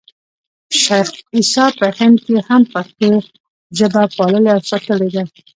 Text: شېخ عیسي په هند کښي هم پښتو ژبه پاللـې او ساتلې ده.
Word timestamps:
شېخ 0.81 1.07
عیسي 1.35 1.65
په 1.79 1.85
هند 1.97 2.17
کښي 2.23 2.37
هم 2.47 2.61
پښتو 2.73 3.09
ژبه 3.77 4.03
پاللـې 4.15 4.49
او 4.55 4.61
ساتلې 4.69 5.09
ده. 5.15 5.23